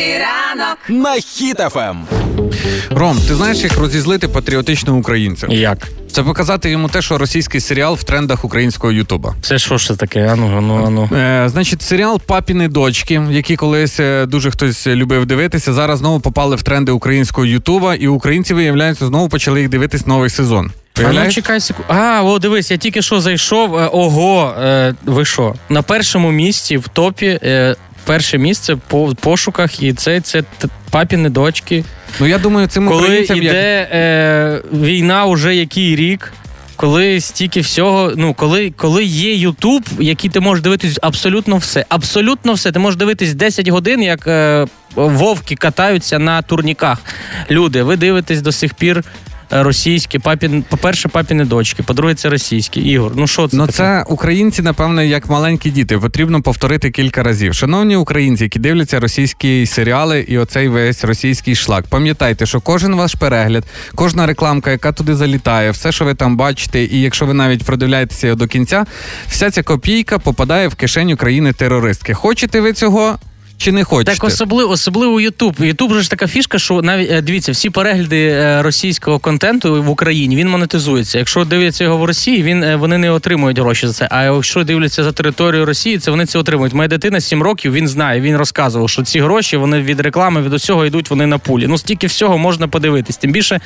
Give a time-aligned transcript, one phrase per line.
[0.00, 0.78] ранок.
[0.88, 1.96] на Хіт FM.
[2.90, 5.46] Ром, ти знаєш, як розізлити патріотичного українця?
[5.50, 5.88] Як?
[6.12, 9.34] Це показати йому те, що російський серіал в трендах українського Ютуба.
[9.42, 10.26] Це що ж це таке?
[10.26, 11.10] Ану, ану, ану.
[11.16, 16.56] Е, значить, серіал Папины дочки, які колись е, дуже хтось любив дивитися, зараз знову попали
[16.56, 20.70] в тренди українського Ютуба, і українці, виявляється, знову почали їх дивитись новий сезон.
[21.04, 21.92] А ну чекай секунду.
[21.92, 23.76] А, о, дивись, я тільки що зайшов.
[23.76, 25.54] Е, Ого, е, ви що?
[25.68, 27.40] На першому місці в топі.
[27.42, 27.76] Е,
[28.06, 30.42] Перше місце по пошуках, і це, це
[30.90, 31.84] папіни дочки.
[32.20, 36.32] Ну я думаю, цим Коли українцям як йде е, війна уже який рік,
[36.76, 41.84] коли стільки всього, ну коли, коли є Ютуб, який ти можеш дивитись абсолютно все.
[41.88, 42.72] Абсолютно все.
[42.72, 46.98] Ти можеш дивитись 10 годин, як е, вовки катаються на турніках.
[47.50, 49.04] Люди, ви дивитесь до сих пір.
[49.52, 52.80] Е, Російські, папін, по-перше, папіни дочки, по-друге, це російські.
[52.80, 53.56] Ігор, ну що це?
[53.56, 55.98] Ну, це українці, напевно, як маленькі діти.
[55.98, 57.54] Потрібно повторити кілька разів.
[57.54, 61.84] Шановні українці, які дивляться російські серіали і оцей весь російський шлак.
[61.86, 66.84] Пам'ятайте, що кожен ваш перегляд, кожна рекламка, яка туди залітає, все, що ви там бачите,
[66.84, 68.86] і якщо ви навіть продивляєтеся до кінця,
[69.28, 72.14] вся ця копійка попадає в кишеню країни-терористки.
[72.14, 73.18] Хочете ви цього
[73.58, 74.12] чи не хочете?
[74.12, 75.54] Так особливо, особливо Ютуб.
[75.60, 79.88] Ютуб же ж така фішка, що навіть е, дивіться, всі перегляди е, російського контенту в
[79.88, 81.18] Україні він монетизується.
[81.18, 84.08] Якщо дивляться його в Росії, він е, вони не отримують гроші за це.
[84.10, 86.74] А якщо дивляться за територію Росії, це вони це отримують.
[86.74, 90.52] Моя дитина 7 років, він знає, він розказував, що ці гроші вони від реклами, від
[90.52, 91.66] усього йдуть вони на пулі.
[91.66, 93.16] Ну стільки всього можна подивитись.
[93.16, 93.60] Тим більше,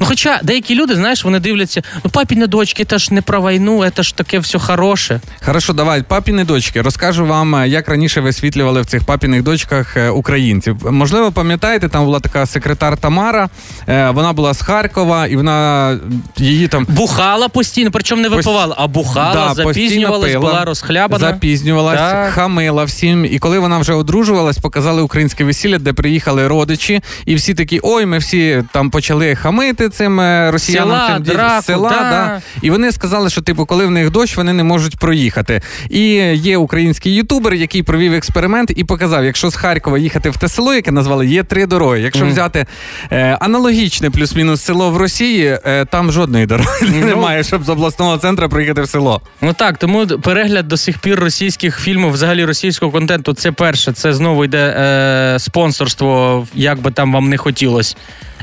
[0.00, 3.90] ну хоча деякі люди, знаєш, вони дивляться, ну папіни дочки, це ж не про війну,
[3.96, 5.20] це ж таке все хороше.
[5.44, 6.82] Хорошо, давай, папіни дочки.
[6.82, 10.76] Розкажу вам, як раніше висвітлювали в цих папіних дочках е, українців.
[10.90, 13.48] Можливо, пам'ятаєте, там була така секретар Тамара.
[13.88, 15.98] е, Вона була з Харкова, і вона
[16.36, 16.86] її там.
[16.88, 21.18] Бухала постійно, причому не випивала, а бухала, Да, запізнювалась, пила, була розхлябана.
[21.18, 22.30] Запізнювалась, Так.
[22.32, 23.24] хамила всім.
[23.24, 28.06] І коли вона вже одружувалась, показали українське весілля, де приїхали родичі, і всі такі, ой,
[28.06, 30.88] ми всі там почали хамити цим е, росіянам.
[30.90, 31.98] Села, цим драку, села, да.
[32.00, 32.42] да.
[32.62, 35.62] І вони сказали, що типу, коли в них дощ, вони не можуть проїхати.
[35.90, 36.02] І
[36.34, 40.74] є український ютубер, який провів експеримент і показав, якщо з Харкова їхати в те село,
[40.74, 42.00] яке назвали, є три дороги.
[42.00, 42.28] Якщо mm.
[42.28, 42.66] взяти
[43.12, 47.04] е, аналогічне плюс-мінус село в Росії, е, там жодної дороги mm.
[47.04, 49.20] немає, щоб з обласного центру приїхати в село.
[49.40, 53.92] Ну так, тому перегляд до сих пір російських фільмів, взагалі російського контенту, це перше.
[53.92, 57.96] Це знову йде е, спонсорство, як би там вам не хотілося.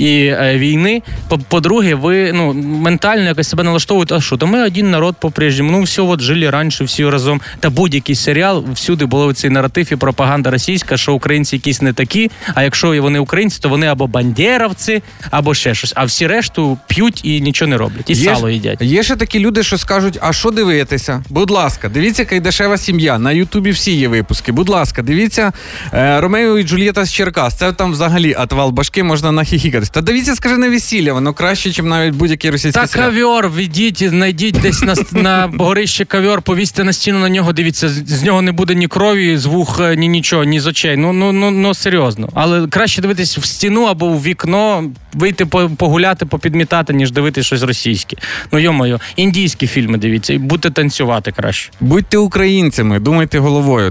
[0.00, 1.02] І е, війни.
[1.28, 5.70] По- По-друге, ви ну ментально якось себе налаштовуєте, а що, то ми один народ по-прежньому.
[5.70, 7.40] Ну, все, от жили раніше, всі разом.
[7.60, 12.30] Та будь-який серіал всюди було цей наратив і пропаганда російська, що українці якісь не такі.
[12.54, 15.92] А якщо вони українці, то вони або бандєровці, або ще щось.
[15.96, 18.10] А всі решту п'ють і нічого не роблять.
[18.10, 18.82] І Є сало їдять.
[18.82, 21.24] Є ще такі люди, що скажуть: а що дивитися?
[21.28, 23.18] Будь ласка, дивіться, яка дешева сім'я.
[23.18, 24.52] На Ютубі всі є випуски.
[24.52, 25.52] Будь ласка, дивіться
[25.94, 27.54] е, Ромео і Джульєта з Черкас.
[27.54, 29.89] Це там взагалі отвал башки, можна нахіхікатись.
[29.92, 33.10] Та дивіться, скажи на весілля, воно краще, ніж навіть будь-який російський Та серіал.
[33.10, 37.92] ковер, відіть, знайдіть десь на, на горище ковер, повісьте на стіну на нього, дивіться, з,
[38.06, 40.96] з нього не буде ні крові, з вух, е, ні нічого, ні з очей.
[40.96, 42.28] Ну, ну, ну, ну серйозно.
[42.34, 47.62] Але краще дивитись в стіну або в вікно, вийти по- погуляти, попідмітати, ніж дивитись щось
[47.62, 48.16] російське.
[48.52, 51.70] Ну йо-моє, індійські фільми дивіться, і будете танцювати краще.
[51.80, 53.88] Будьте українцями, думайте головою.